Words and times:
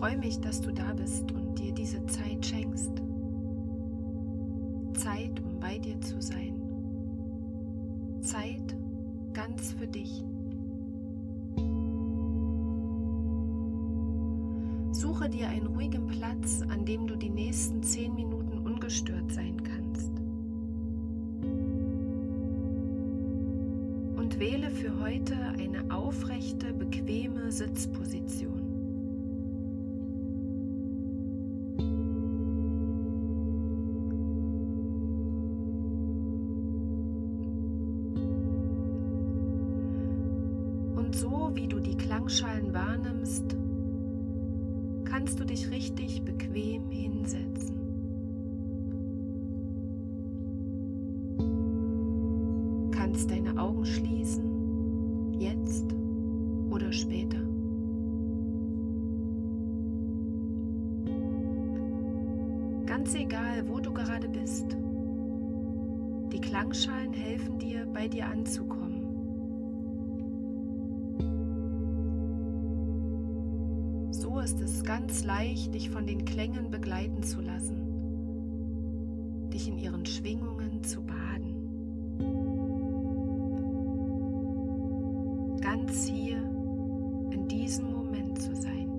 Freue 0.00 0.16
mich, 0.16 0.40
dass 0.40 0.62
du 0.62 0.72
da 0.72 0.94
bist 0.94 1.30
und 1.30 1.58
dir 1.58 1.72
diese 1.72 2.04
Zeit 2.06 2.46
schenkst. 2.46 2.90
Zeit, 4.94 5.38
um 5.44 5.60
bei 5.60 5.76
dir 5.76 6.00
zu 6.00 6.22
sein. 6.22 6.54
Zeit 8.22 8.74
ganz 9.34 9.74
für 9.74 9.86
dich. 9.86 10.24
Suche 14.92 15.28
dir 15.28 15.50
einen 15.50 15.66
ruhigen 15.66 16.06
Platz, 16.06 16.62
an 16.70 16.86
dem 16.86 17.06
du 17.06 17.14
die 17.16 17.28
nächsten 17.28 17.82
zehn 17.82 18.14
Minuten 18.14 18.56
ungestört 18.66 19.30
sein 19.30 19.62
kannst. 19.62 20.12
Und 24.16 24.40
wähle 24.40 24.70
für 24.70 24.98
heute 24.98 25.36
eine 25.58 25.94
aufrechte, 25.94 26.72
bequeme 26.72 27.52
Sitzposition. 27.52 28.39
So 41.20 41.50
wie 41.52 41.68
du 41.68 41.80
die 41.80 41.96
Klangschalen 41.98 42.72
wahrnimmst, 42.72 43.54
kannst 45.04 45.38
du 45.38 45.44
dich 45.44 45.70
richtig 45.70 46.22
bequem 46.22 46.88
hinsetzen. 46.88 47.76
Kannst 52.90 53.30
deine 53.30 53.60
Augen 53.60 53.84
schließen, 53.84 55.38
jetzt 55.38 55.94
oder 56.70 56.90
später. 56.90 57.40
Ganz 62.86 63.14
egal, 63.14 63.68
wo 63.68 63.78
du 63.78 63.92
gerade 63.92 64.28
bist. 64.28 64.74
Die 66.32 66.40
Klangschalen 66.40 67.12
helfen 67.12 67.58
dir, 67.58 67.86
bei 67.92 68.08
dir 68.08 68.26
anzukommen. 68.26 68.79
Ganz 75.00 75.24
leicht, 75.24 75.74
dich 75.74 75.88
von 75.88 76.06
den 76.06 76.26
Klängen 76.26 76.70
begleiten 76.70 77.22
zu 77.22 77.40
lassen, 77.40 79.48
dich 79.50 79.66
in 79.66 79.78
ihren 79.78 80.04
Schwingungen 80.04 80.84
zu 80.84 81.00
baden. 81.00 81.56
Ganz 85.62 86.06
hier 86.06 86.36
in 87.30 87.48
diesem 87.48 87.90
Moment 87.92 88.42
zu 88.42 88.54
sein. 88.54 88.90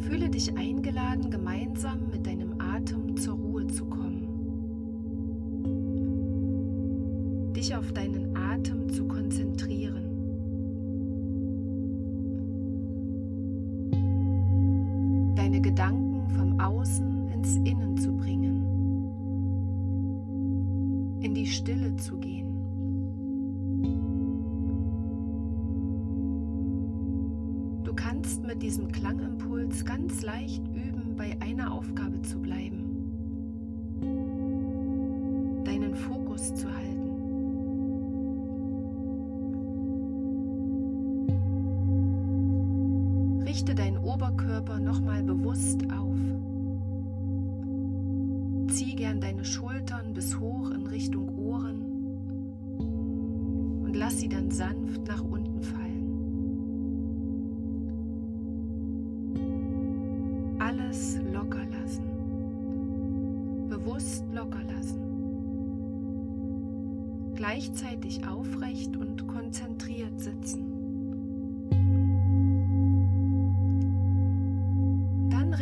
Fühle 0.00 0.28
dich 0.30 0.56
eingeladen, 0.56 1.30
gemeinsam 1.30 2.08
mit 2.10 2.26
deinem 2.26 2.47
Dich 7.58 7.74
auf 7.74 7.90
deinen 7.92 8.36
Atem 8.36 8.88
zu 8.88 9.08
konzentrieren. 9.08 10.04
Deine 15.34 15.60
Gedanken 15.60 16.30
vom 16.36 16.60
Außen 16.60 17.32
ins 17.32 17.56
Innen 17.56 17.98
zu 17.98 18.12
bringen. 18.12 18.62
In 21.20 21.34
die 21.34 21.48
Stille 21.48 21.96
zu 21.96 22.16
gehen. 22.18 22.46
Du 27.82 27.92
kannst 27.92 28.44
mit 28.44 28.62
diesem 28.62 28.92
Klangimpuls 28.92 29.84
ganz 29.84 30.22
leicht 30.22 30.62
üben, 30.68 31.16
bei 31.16 31.36
Oberkörper 44.58 44.80
nochmal 44.80 45.22
bewusst 45.22 45.84
auf. 45.92 46.18
Zieh 48.74 48.96
gern 48.96 49.20
deine 49.20 49.44
Schultern 49.44 50.14
bis 50.14 50.40
hoch 50.40 50.70
in 50.70 50.86
Richtung 50.88 51.38
Ohren 51.38 51.82
und 53.84 53.94
lass 53.94 54.18
sie 54.18 54.28
dann 54.28 54.50
sanft 54.50 55.06
nach 55.06 55.22
unten 55.22 55.62
fallen. 55.62 55.86
alles 60.58 61.20
locker 61.32 61.64
lassen. 61.64 62.02
Bewusst 63.68 64.24
locker 64.34 64.64
lassen. 64.64 64.98
Gleichzeitig 67.36 68.26
aufrecht 68.26 68.96
und 68.96 69.28
konzentriert 69.28 70.20
sitzen. 70.20 70.78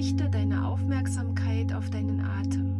Richte 0.00 0.30
deine 0.30 0.66
Aufmerksamkeit 0.66 1.74
auf 1.74 1.90
deinen 1.90 2.22
Atem. 2.22 2.79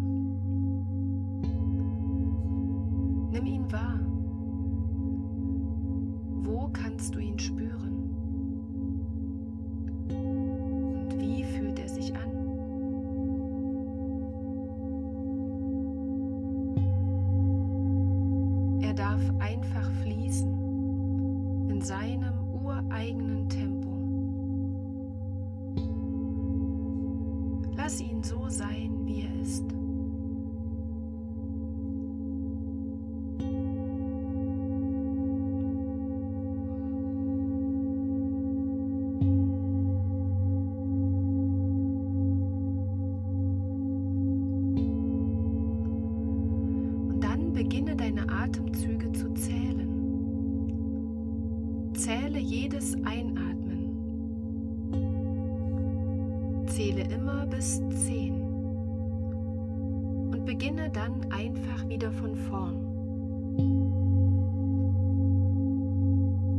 Zähle 56.80 57.03
immer 57.12 57.44
bis 57.44 57.82
zehn. 57.91 58.41
Und 60.32 60.47
beginne 60.47 60.88
dann 60.88 61.30
einfach 61.30 61.86
wieder 61.91 62.10
von 62.10 62.34
vorn. 62.34 62.86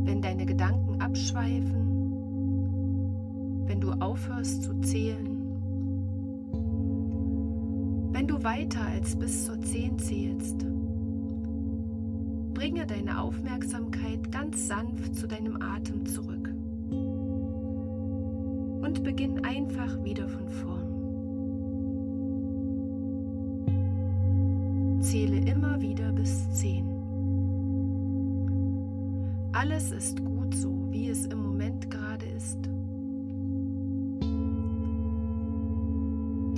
Wenn 0.06 0.22
deine 0.22 0.46
Gedanken 0.46 1.00
abschweifen, 1.00 2.12
wenn 3.66 3.80
du 3.80 3.90
aufhörst 3.90 4.62
zu 4.62 4.80
zählen, 4.82 5.40
wenn 8.12 8.28
du 8.28 8.44
weiter 8.44 8.86
als 8.94 9.16
bis 9.16 9.46
zur 9.46 9.60
10 9.60 9.98
zählst, 9.98 10.64
Bringe 12.54 12.86
deine 12.86 13.20
Aufmerksamkeit 13.20 14.30
ganz 14.30 14.68
sanft 14.68 15.16
zu 15.16 15.26
deinem 15.26 15.60
Atem 15.60 16.06
zurück 16.06 16.41
und 18.92 19.04
beginn 19.04 19.42
einfach 19.42 20.04
wieder 20.04 20.28
von 20.28 20.48
vorn. 20.50 20.92
Zähle 25.00 25.38
immer 25.50 25.80
wieder 25.80 26.12
bis 26.12 26.50
10. 26.50 26.84
Alles 29.52 29.92
ist 29.92 30.22
gut 30.22 30.54
so, 30.54 30.86
wie 30.90 31.08
es 31.08 31.24
im 31.24 31.42
Moment 31.42 31.90
gerade 31.90 32.26
ist. 32.26 32.58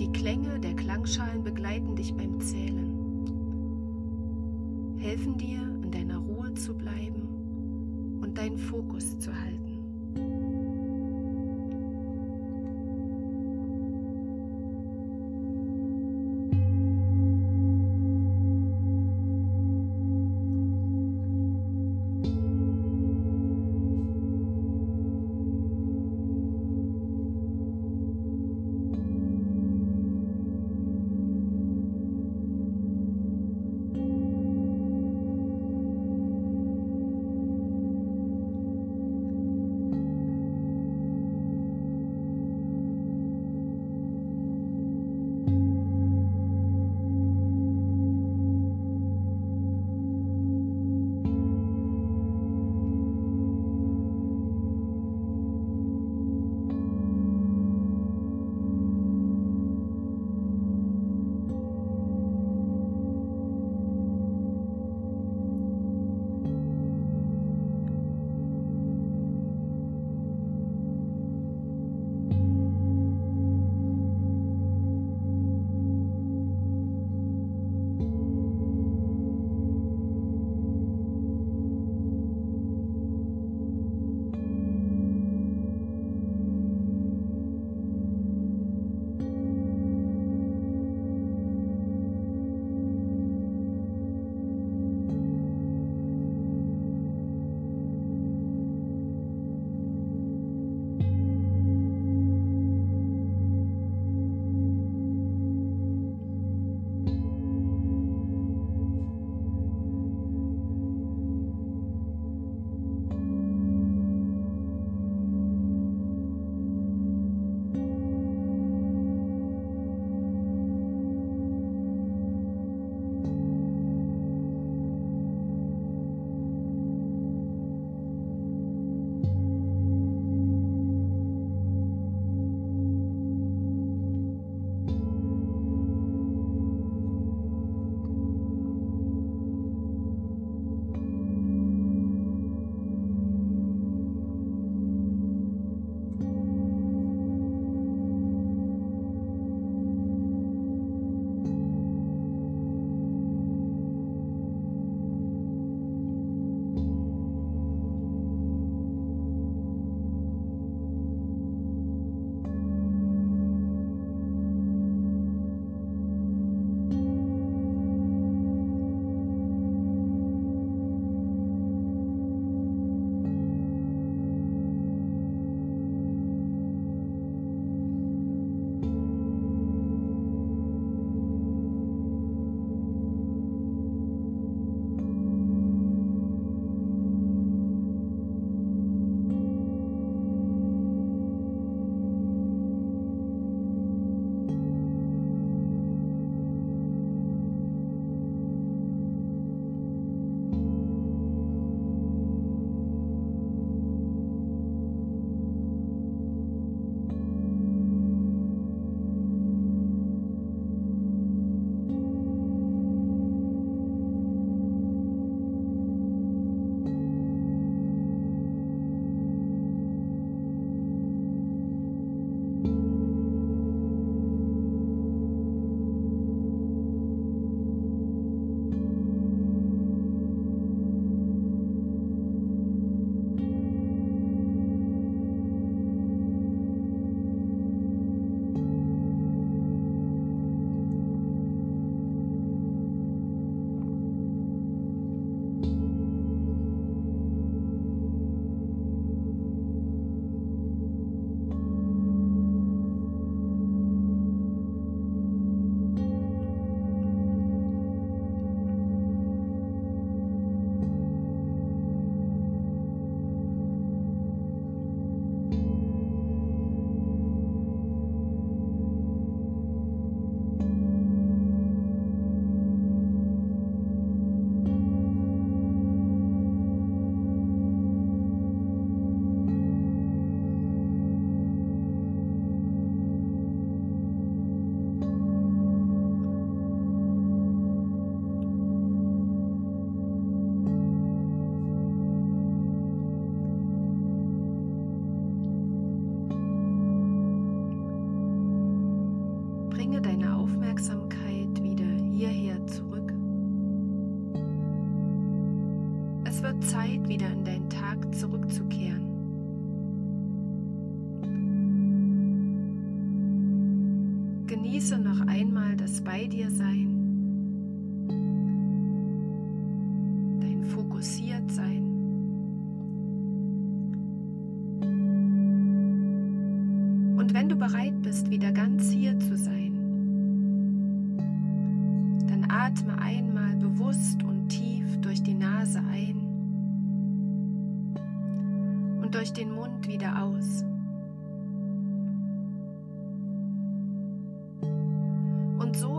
Die 0.00 0.10
Klänge 0.12 0.58
der 0.58 0.75
Klangschalen 0.75 1.44
begleiten 1.44 1.94
dich 1.94 2.12
beim 2.14 2.40
Zählen, 2.40 2.90
helfen 4.98 5.38
dir, 5.38 5.60
deiner 5.92 6.19
Ruhe 6.19 6.52
zu 6.54 6.75
bleiben 6.75 8.19
und 8.20 8.37
deinen 8.37 8.58
Fokus 8.58 9.20
zu 9.20 9.32
halten. 9.32 9.74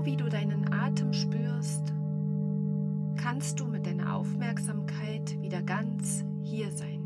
Wie 0.06 0.16
du 0.16 0.30
deinen 0.30 0.72
Atem 0.72 1.12
spürst, 1.12 1.94
kannst 3.18 3.60
du 3.60 3.66
mit 3.66 3.86
deiner 3.86 4.16
Aufmerksamkeit 4.16 5.42
wieder 5.42 5.62
ganz 5.62 6.24
hier 6.44 6.72
sein. 6.72 7.02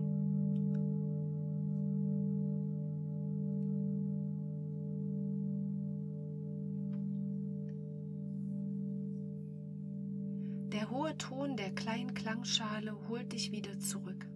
Der 10.71 10.91
hohe 10.91 11.17
Ton 11.17 11.57
der 11.57 11.71
kleinen 11.71 12.13
Klangschale 12.13 12.95
holt 13.09 13.33
dich 13.33 13.51
wieder 13.51 13.79
zurück. 13.79 14.27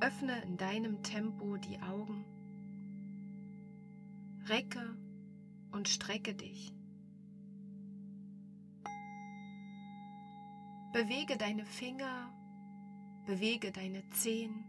Öffne 0.00 0.40
in 0.42 0.56
deinem 0.56 1.02
Tempo 1.02 1.58
die 1.58 1.80
Augen 1.82 2.24
Recke 4.46 4.96
und 5.72 5.88
strecke 5.88 6.34
dich. 6.34 6.72
Bewege 10.92 11.36
deine 11.36 11.64
Finger, 11.64 12.32
bewege 13.26 13.70
deine 13.70 14.08
Zehen. 14.10 14.64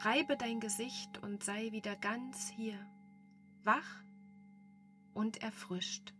Reibe 0.00 0.36
dein 0.36 0.60
Gesicht 0.60 1.22
und 1.22 1.44
sei 1.44 1.72
wieder 1.72 1.94
ganz 1.96 2.48
hier, 2.48 2.78
wach 3.62 4.02
und 5.12 5.42
erfrischt. 5.42 6.12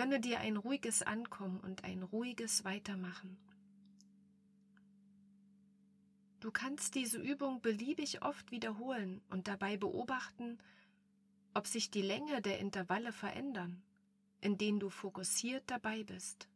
Gönne 0.00 0.18
dir 0.18 0.40
ein 0.40 0.56
ruhiges 0.56 1.02
Ankommen 1.02 1.60
und 1.60 1.84
ein 1.84 2.02
ruhiges 2.02 2.64
Weitermachen. 2.64 3.36
Du 6.40 6.50
kannst 6.50 6.94
diese 6.94 7.18
Übung 7.18 7.60
beliebig 7.60 8.22
oft 8.22 8.50
wiederholen 8.50 9.20
und 9.28 9.46
dabei 9.46 9.76
beobachten, 9.76 10.58
ob 11.52 11.66
sich 11.66 11.90
die 11.90 12.00
Länge 12.00 12.40
der 12.40 12.60
Intervalle 12.60 13.12
verändern, 13.12 13.82
in 14.40 14.56
denen 14.56 14.80
du 14.80 14.88
fokussiert 14.88 15.64
dabei 15.70 16.02
bist. 16.02 16.48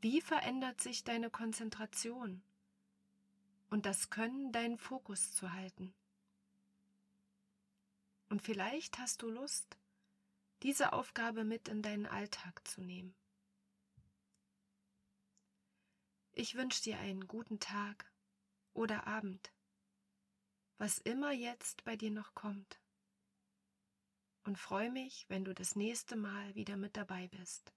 Wie 0.00 0.20
verändert 0.20 0.80
sich 0.80 1.02
deine 1.02 1.30
Konzentration 1.30 2.42
und 3.70 3.86
das 3.86 4.08
Können, 4.08 4.52
deinen 4.52 4.78
Fokus 4.78 5.34
zu 5.34 5.52
halten? 5.52 5.92
Und 8.28 8.40
vielleicht 8.40 9.00
hast 9.00 9.22
du 9.22 9.30
Lust, 9.30 9.76
diese 10.62 10.92
Aufgabe 10.92 11.44
mit 11.44 11.68
in 11.68 11.82
deinen 11.82 12.06
Alltag 12.06 12.66
zu 12.66 12.80
nehmen. 12.80 13.14
Ich 16.32 16.54
wünsche 16.54 16.82
dir 16.82 16.98
einen 16.98 17.26
guten 17.26 17.58
Tag 17.58 18.12
oder 18.72 19.06
Abend, 19.06 19.52
was 20.78 20.98
immer 20.98 21.32
jetzt 21.32 21.84
bei 21.84 21.96
dir 21.96 22.10
noch 22.10 22.34
kommt. 22.34 22.80
Und 24.44 24.56
freue 24.56 24.90
mich, 24.90 25.26
wenn 25.28 25.44
du 25.44 25.52
das 25.52 25.76
nächste 25.76 26.16
Mal 26.16 26.54
wieder 26.54 26.76
mit 26.76 26.96
dabei 26.96 27.28
bist. 27.28 27.72